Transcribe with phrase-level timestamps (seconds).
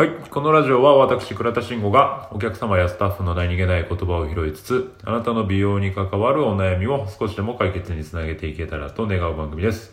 [0.00, 0.12] はい。
[0.30, 9.92] このラジオは私、倉田慎吾がお客様やスタッフの何気ない言葉を拾いつつ、あなたの美容に関わるお悩みを少しでも解決につなげていけたらと願う番組です。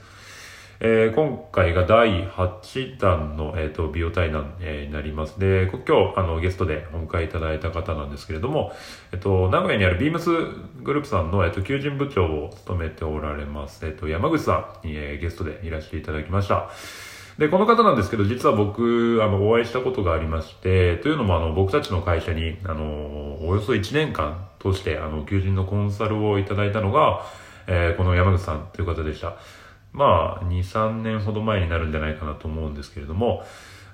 [0.80, 5.42] えー今回が第8弾の、えー、と美容対談、えーになります。
[5.42, 8.72] で、今日あのゲストでお迎えいただいた方なんですけれども、
[9.12, 10.30] えっと、名古屋にあるビームス
[10.84, 16.70] グループさんの、えっと、求人部長を務めておられます、えっと、山口さんに、えゲストでいらしていただきました。
[17.38, 27.26] で、この方なんですけど、実は僕、あの、お会いしたことがありまして、というのも、あの、僕たちの会社に、あの、およそ1年間通して、あの、求人のコンサルをいただいたのが、
[27.68, 29.36] えーこの山口さんという方でした。
[29.92, 33.44] まあ、2、3年ほど前になるんじゃないかなと思うんですけれども、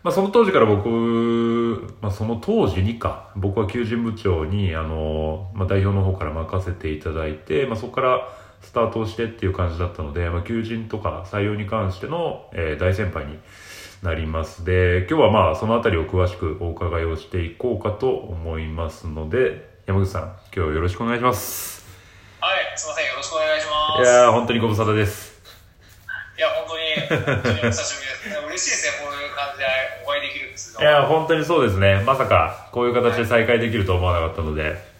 [0.04, 8.28] まあ、その当時から僕、まあ、その当時にか、僕は求人部長に、あの、まあ、代表の方から任せていただいて、まあ、そこから
[8.63, 13.38] スタートをしてっていう感じだったので、まあ、求人とか採用に関しての、えー大先輩に
[14.02, 14.66] なります。
[14.66, 20.23] で、今日はまあ、そのあたりを詳しくお伺いをしていこうかと思いますので、山口さん、
[20.55, 21.86] 今日よろしくお願いします。
[22.42, 24.09] はい、すみません、よろしくお願いします。
[24.09, 25.42] いやー、本当にご無沙汰です。
[26.38, 28.44] いや、本当に、本当にお久しぶりです。
[28.48, 29.66] 嬉しいですね、こういう感じで
[30.05, 32.03] お会いできるんですいやー、本当にそうですね。
[32.05, 34.92] まさか、こういう形で再会できると思わなかったので、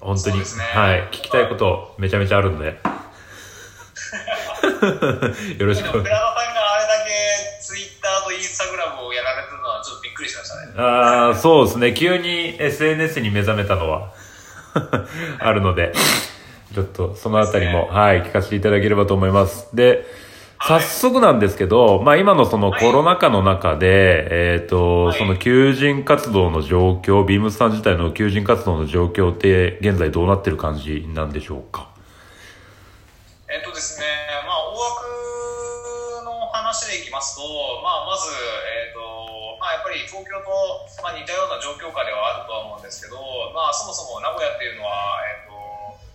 [0.00, 0.44] 本当に、ね
[0.74, 2.66] はい、聞きたいことめちゃめちゃあるんで、
[5.58, 5.90] よろしく。
[5.90, 7.10] 寺田さんがあれだけ
[7.60, 10.72] ツイッターとインスタグラムをやられてるのはちょっとびっくりしましたね。
[10.76, 11.94] あーそうですね。
[11.94, 14.12] 急に SNS に目覚めたのは
[15.40, 15.92] あるので、
[16.74, 19.68] ちょっとそのあたりも、ねはい、聞かせていただければと思います。
[19.74, 20.25] で、はい
[20.66, 25.18] 早速なんですけど、まあ今のそのコロナ禍の中で、えっ、と、はい。
[25.18, 31.88] その求人活動の状況、ビームスさん自体の求人活動の状況って現在どうなってる感じなんでしょうか？
[33.48, 34.06] えっとですね、
[34.42, 37.42] まあ、大枠の話でいきますと、
[37.86, 38.98] まあ、まず、えっと、
[39.62, 40.50] まあ、やっぱり東京と、
[40.98, 43.14] まあ、似たような状況下ではあるとは思うんですけど、
[43.54, 45.54] まあ、そもそも名古屋っていうのは、えっと、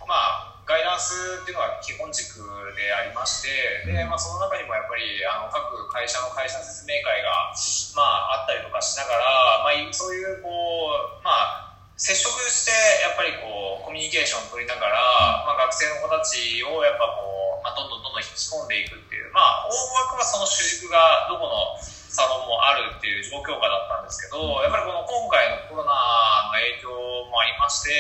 [0.03, 2.40] まあ、ガイダンスっていうのが基本軸
[2.79, 7.51] でありまして、で、まあ、その中にもやっぱり、あの、各会社の会社説明会が、
[7.91, 12.73] まあ、あったりとかしながら、まあ、いそういう、こう、まあ、接触して
[13.06, 19.78] やっぱりこうコミュニケーションを取りながら、まあ、学生の子たちをやっぱこう、まあ、どんどんどんどん引き込んでいくっていうまあ大
[20.09, 21.78] 枠はその主軸がどこの
[22.09, 25.94] サロンもあるっていう状況下だったんですけどやっぱりこの今回のコロナ
[26.50, 26.90] の影響
[27.31, 27.96] もありまして、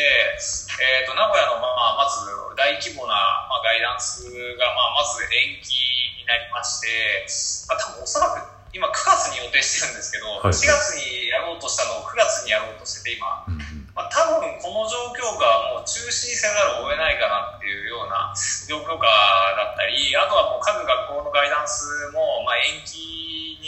[0.83, 2.27] えー、と名古屋の、まあ、まず
[2.59, 3.15] 大規模な、
[3.47, 4.27] まあ、ガイダンス
[4.59, 7.25] が、まあ、まず延期になりまして、
[7.71, 8.43] まあ、多分おそらく
[8.75, 10.55] 今9月に予定してるんですけど、はい。
[10.55, 13.43] 4月にやろうとしたのを9月にやろうとしてて今。
[13.47, 13.91] うんうん。
[13.91, 18.31] まあ、多分この状況がもう中止にせざるを得ないかなっていうような
[18.67, 23.20] 状況下だったりあとはもう各学校のガイダンスもまあ延期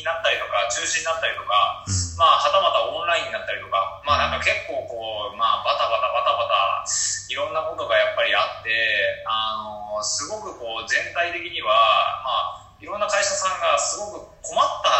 [0.03, 1.87] になったりとか中止になったりとか、
[2.19, 6.83] まあ、はたまたオンラインになったりとか、まあ、なんか結構こう、まあ、バタバタバタバタ
[7.31, 9.63] いろんなことがやっぱりあってあ
[9.95, 11.71] のすごくこう全体的には、
[12.19, 14.91] まあいろんな会社さんがすごく困った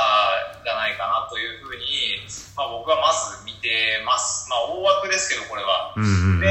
[0.56, 2.16] んじゃないかなというふうに、
[2.56, 4.48] まあ、僕はまず見てます。
[4.48, 5.92] まあ、大枠ですけど、これは。
[5.92, 6.48] うんうんうんで、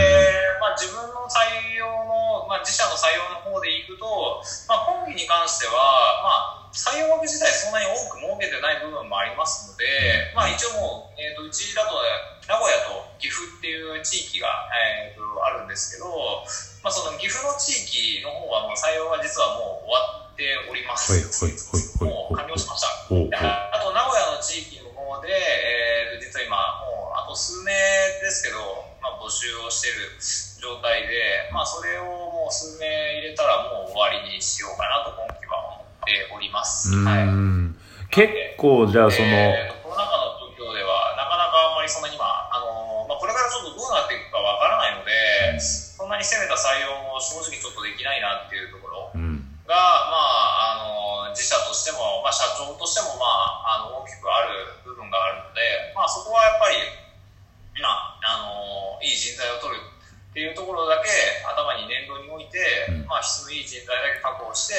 [0.60, 5.72] まあ、自分の採用の、まあ、自社の採用の方でいくと、まあ、今期に関しては、
[6.24, 9.84] まあ、採用枠自体そんなに多く設けてない部分もありますので、
[10.34, 12.00] まあ、一応もう、えー、とうちだと
[12.49, 16.09] 名古屋と岐阜っていう地域が、えー、とあるんですけど、
[16.82, 21.12] まあ、その岐阜の地域の方はもう採用が実はもう終わっております。
[21.12, 22.88] はいはいはいはいもう完了しました。
[22.88, 26.56] ああと名古屋の地域の方で、えー、と実は今
[26.88, 28.59] もうあと数名ですけど、
[28.99, 30.19] まあ、募集をしている
[30.59, 35.31] 状態で、まあ、それをもう数名入れたらもう終わりにしようかなと今
[36.34, 36.94] おります。
[36.94, 37.76] うはいん
[38.10, 49.74] 結構じゃあその、えーとコロナ禍の状況ではなかなかあんまりそんなに今、あのーまあ、これからちょっとどうなっていくかわからないので、そんなに攻めた採用も正直ちょっとできないなっていうところうんが、
[50.10, 55.60] まあ、あの自社としても、まあ、社長としても、まあ、あの大きくある部分があるので、
[55.94, 56.76] まあ、そこはやっぱり、
[57.81, 61.08] まあ、あのいい人材を取るっていうところだけ
[61.44, 62.58] 頭に念頭に置いて、
[62.88, 64.75] うんまあ、質のいい人材だけ確保して、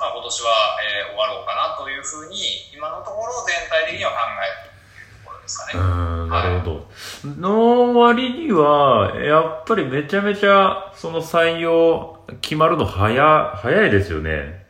[0.00, 0.50] まあ、今年は、
[0.82, 2.36] えー終わろうかなというふうに
[2.74, 5.80] 今のところ全体的には考えているというところですかね。
[5.80, 5.82] う
[6.26, 6.86] ん、なるほど。
[7.40, 14.66] の割には、やっぱりめちゃめちゃ、その採用決まるの早、早いですよね。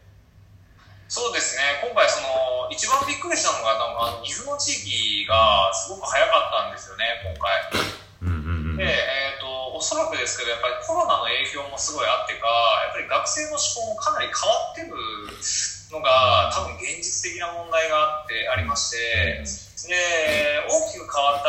[1.08, 7.96] そうですね、今回その、一番びっくりしたのが、なんかあの岐阜の地域がすごく早かったんですよね、今回。
[8.22, 8.76] うんうんうん。
[8.76, 12.48] で、えー、とおそらくですけどやっぱりコロナの影響もすごいあってか
[12.88, 14.96] やっぱり学生の思考もかなり変わってる
[15.92, 19.94] のが多分現実的な問題があってありましてで
[20.66, 21.06] 大きく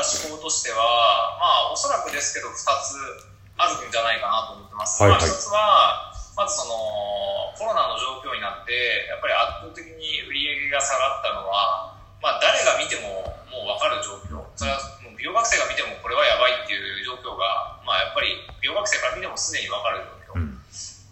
[0.07, 2.95] 思考としては、まあ、おそらくですけど、2つ
[3.60, 5.04] あるんじゃないかなと思ってます。
[5.04, 14.45] はいはいまあ、1つは、まずその、コロナの状況になって、やっぱり圧倒的に売り上げが下がったのは、まあ、誰が見てももう分かる状況。
[14.56, 20.01] それはもう美容学生が見てもこれはやばいっていう状況が、まあ、やっぱり美容学生から見てもすでに分かる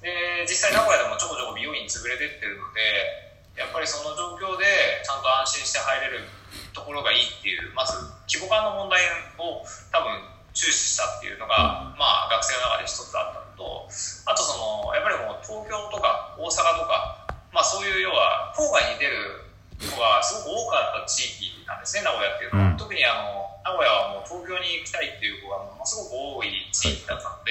[0.06, 6.30] で実際名古屋でもちょこちょこ美容院潰れてってるのでやっぱりその状況でちゃんと安心して入れる
[6.78, 7.98] ところがいいっていうまず
[8.30, 9.02] 規模感の問題
[9.42, 10.14] を多分
[10.54, 13.90] 注視したっていうのが、まあ学生の中で一つあったのと
[14.30, 14.56] あとそ
[14.88, 19.42] のやっぱりもう東京とか大阪とか、まあ、そういう要は郊外に出る
[19.82, 27.50] 子がすごく多かった地域なんですね名古屋っていうのは、うん特にあの名古屋はもう東京に行きたいっていう子がものすごく多い地域だったので、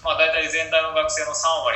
[0.00, 1.68] まあ、大体全体の学生の3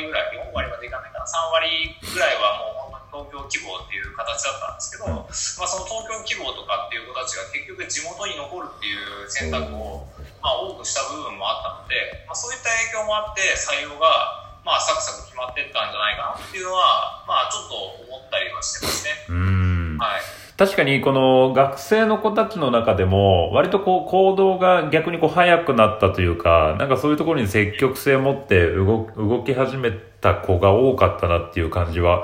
[0.00, 1.26] 割から4割ぐらい4割までいかないかな。
[1.28, 10.06] 3割ぐらいはもう本当に東京希望っていう形だったんですけど、まあ、その東京希望とかっていう子たちが結局地元に残るっていう選択を、
[10.40, 17.74] まあ、多くした部分もあったので、まあ、そういった影響もあって採用が、まあ、サクサク決まっていったんじゃないかなっていうのは、まあ、ちょっと
[18.06, 19.10] 思ったりはしてますね。
[19.28, 19.98] うん。
[19.98, 32.22] はい確かにこの学生の子たちの中でも割とこう行動が逆にこう早くなったというかなんかそういうところに積極性を持って動動き始めた子が多かったなっていう感じは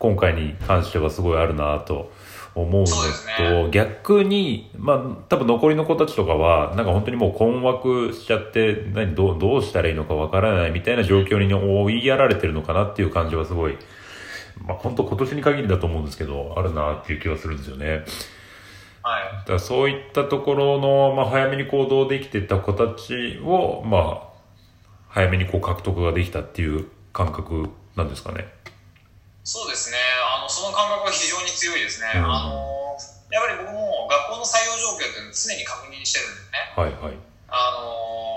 [0.00, 2.10] 今回に関してはすごいあるなと
[2.56, 3.68] 思うのそうですと、ね。
[3.70, 13.78] 逆にまあ多分残りの子たちとかはなんか本当にもう困惑しちゃって何どうどうしたらいいのかわからないみたいな状況に追いやられてるのかなっていう感じはすごい
[14.58, 18.04] まあ本当今年に限りだと思うんですけど、あるなっていう気はするんですよね。
[19.02, 24.28] はいだそういったところの、まあ早めに行動できてた子たちを、まあ、
[25.08, 28.46] 早めにこう獲得ができたっていう感覚なんですかね。
[29.42, 29.96] そうですね
[30.38, 32.70] あのその感覚は非常に強いですね、うんあの
[33.32, 37.14] やっぱり僕も学校の採用状況っていうのを常に確認してるんですねはいはい。
[37.46, 38.29] あの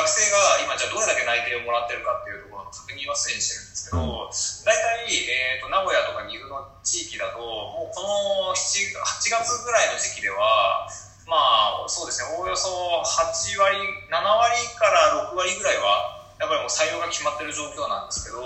[0.00, 4.32] 学生が今じゃあどれだけ内定をもらってるかっていうところの確認は常にしてるんですけど、
[4.64, 10.88] 大体、えー、と名古屋とか岐阜の地域だともうこの7 8月ぐらいの時期では
[11.28, 12.70] まあそうですねおおよそ
[13.04, 13.76] 8割
[14.08, 18.40] 7割から6割ぐらいはやっぱりもう採用が決まってる状況なんですけど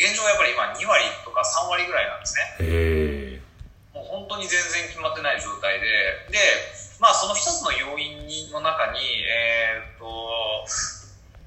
[0.00, 3.40] 現状はやっぱり今2割とか3割ぐらいなんですね。
[3.96, 5.88] もう本当に全然決まってない状態で、
[6.28, 6.36] で、
[6.98, 10.06] まあその一つの要因にの中に、えーっと、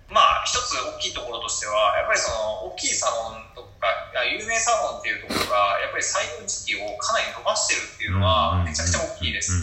[0.09, 9.53] まあ一つ大きいところとしては、やっぱりその大きいサロンとか、あ有名サロンっていうところが、やっぱり採用時期をかなり伸ばしてるっていうのはめちゃくちゃ大きいです。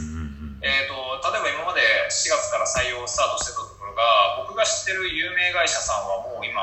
[0.66, 1.80] えー、と例えば今まで
[2.10, 6.58] 4月から採用をスタートしてたところが僕が知ってる有名会社さんはもう今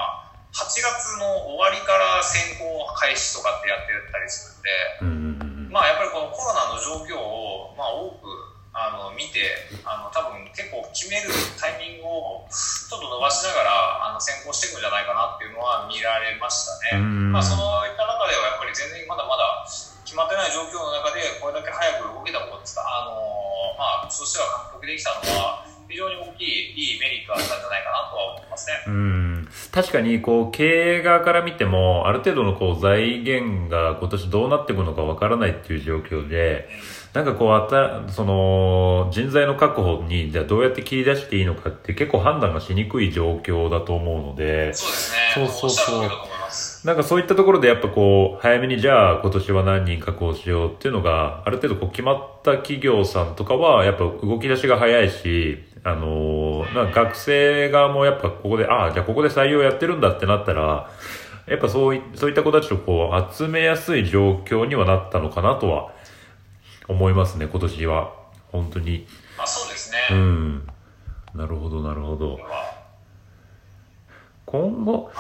[0.54, 4.70] 8月の終わりから選考開始とかってやってたりするんで、
[5.02, 5.72] うんうんうん。
[5.74, 11.30] まあ、やっぱりこのコロナの状況を、まあ、多くあの見てあの多分結構決める
[11.62, 17.06] タイミングをちょっと伸ばしながらあの先行していくんじゃないかなっていうのは見られましたね。
[17.06, 19.62] うんまあ、そういった中ではやっぱり全然まだまだ
[20.02, 23.14] 決まってない状況の中でこれだけ早く動けたことですか、あの
[23.78, 28.74] まあ、そしては獲得できたのは非常に大きいいいメリットだったんじゃないかなとは思いますね。
[28.88, 29.14] うん
[29.72, 36.70] 確かにこう経営側から見てもある程度のこう財源が今年どうなっていくのかわからないっていう状況で
[37.14, 45.18] なんかこうあたその人材の確保にじゃあどうやって切り出していいのかって結構判断がしにくい状況だと思うのでそうですね。
[45.36, 46.10] そうそうそう。
[46.86, 60.90] なんかそういったところでやっぱこう早めにじゃあ今年は何人確保しようっていうのがある程度こう決まった企業さんとかはやっぱ動き出しが早いしあのーなんか学生側もやっぱここでああじゃあここで採用やってるんだってなったら
[61.48, 65.93] やっぱそういそういった子たちをこう集めやすい状況にはなったのかなとは
[66.88, 68.14] 思いますね今年は。
[68.52, 69.08] 本当に。
[69.38, 69.98] まあ、そうですね。
[70.12, 70.68] うん。
[71.34, 72.40] なるほどなるほど。
[74.46, 75.14] 今後はい。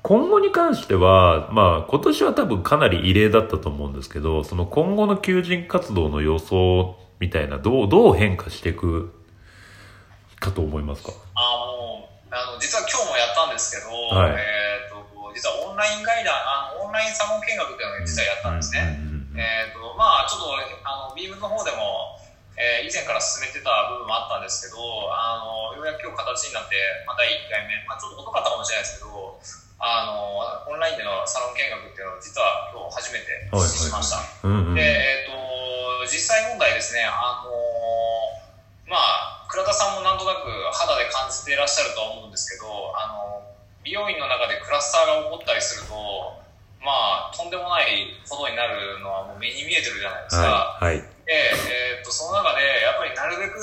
[0.00, 9.12] 今後に関しては、まあ、今年は多分かなり異例だったと思うんですけど、その今後の求人活動の予想みたいな、どう、どう変化していく
[10.40, 11.12] かと思いますか？
[11.34, 14.32] あもうあの実は今日もやったんですけど、はい。
[14.32, 19.07] えー、と実はオンラインガイダあのオンラインサロン見学っていうのを実はやったんですね、うんうんうん
[19.38, 22.18] えーとまあ、ちょっとあのビームの方でも、
[22.58, 24.82] えー以前から進めてた部分もあったんですけど
[25.14, 26.74] あのようやく今日形になって、
[27.06, 29.38] まあ、第1回目、まあ、ちょっと遅かったかもしれないですけど
[29.78, 34.18] あのオンラインでのサロン見学っていうのを実は今日初めてしました、
[34.74, 37.54] で、えー、と実際問題ですね、あの
[38.90, 42.66] まあ、倉田さんもなんとなく肌で感じていらっしゃるとは思うんですけど、
[42.98, 43.46] あの
[43.84, 46.42] 美容院の中でクラスターが起こったりすると、
[46.80, 50.78] まあ、とんでもないことになるのはもう目に見えてるじゃないですか。
[50.80, 50.94] はい。
[50.94, 51.18] はい。
[51.26, 53.60] で、えー、とその中でやっぱりなるべべく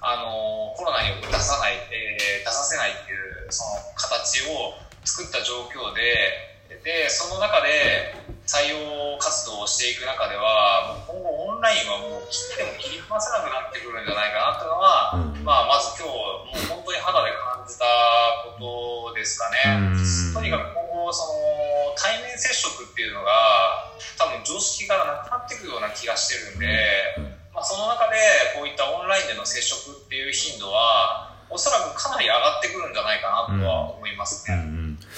[0.00, 8.14] あのコロナに出さない、えー、出させないっていうその形を作った状況ででその中で
[8.46, 17.84] 採用活動をしていく中ではもう今後オンラインはもう切っても切り離せなくなってくるんじゃないかなっていうのは、うん、まあ、まず今日もう本当に肌で感じた
[18.56, 19.92] ことですかね。
[20.32, 21.47] とにかく今後その
[22.38, 26.68] 接触っていうのが多分常識からなくなっていくような気がしてるんで、
[27.54, 28.16] まあ、その中で
[28.56, 34.56] こういったオンラインでの接触っていう頻度はおそらくかなり上がってくるんじゃないかなとは思いますね。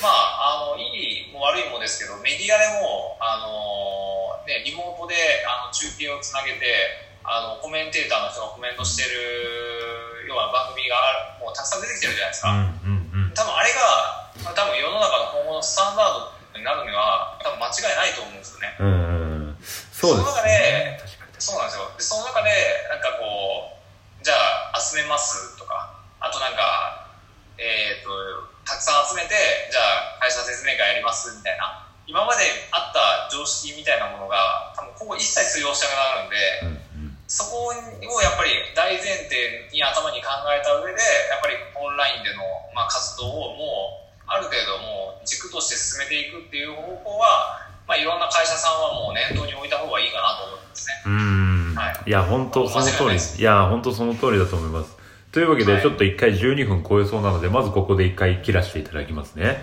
[0.00, 10.96] まあ、あのいいも悪いもですけどメディアでもあの、ね、リモートであの中継をつなげてあのコメンテーターの人がコメントしてるような番組が
[11.42, 19.56] もうたくさん出てきてるじゃないですか、うんうんうん、多分あれが多分世の中の今後のスタンダードになるには多分間違いないと思うんですよね、うんうん、
[19.90, 21.88] そうです、ね、その中でそうなんですよ。
[21.96, 22.52] でその中で
[22.92, 24.36] なんかこうじゃ
[24.76, 27.08] あ集めますとかあとなんか
[27.56, 28.12] えっ、ー、と
[28.68, 29.32] たくさん集めて
[29.72, 32.44] じゃあ会社説明会やりますみたいな今まで
[32.76, 36.36] あった常識みたいなものが多分今後一切通用しなくなるんで、
[37.00, 39.32] うんうん、そこをやっぱり大前提
[39.72, 41.00] に頭に考えた上で
[41.32, 42.44] やっぱりオンラインでの、
[42.76, 44.99] まあ、活動をもうある程度もう
[45.50, 50.94] 軸として進めていくっていう方向は、まあ、いろんな会社さんはもう念頭に置いた方がいいかなと思うんですね。
[51.06, 54.96] うん、はい、いや本当その通りいや本当その通りだと思います。
[55.32, 59.58] というわけで、ちょっと一回12分超えそうなので、まずここで一回切らせていただきますね。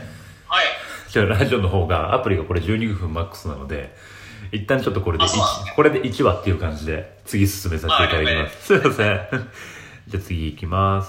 [0.47, 0.65] はい。
[1.09, 3.93] じゃあ、ラジオの方が、アプリがこれ12分マックスなので、
[4.53, 8.65] 一旦ちょっとこれで1、ね、これで1話っていう感じで、次進めさせていただきます。
[8.67, 9.27] すいません。
[10.07, 11.05] じゃあ次行きます。